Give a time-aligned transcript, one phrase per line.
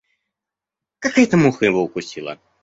[0.97, 2.39] Какая-то муха его укусила.